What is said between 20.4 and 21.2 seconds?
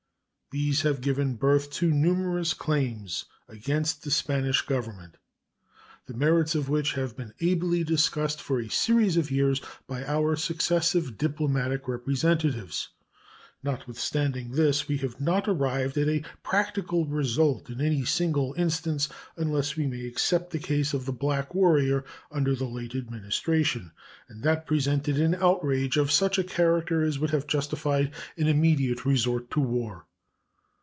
the case of the